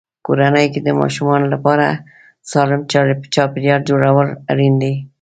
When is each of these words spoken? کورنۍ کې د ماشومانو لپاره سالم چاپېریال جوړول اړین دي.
کورنۍ 0.25 0.65
کې 0.73 0.79
د 0.83 0.89
ماشومانو 1.01 1.45
لپاره 1.53 1.85
سالم 2.51 2.81
چاپېریال 3.33 3.81
جوړول 3.89 4.27
اړین 4.51 4.73
دي. 4.83 4.93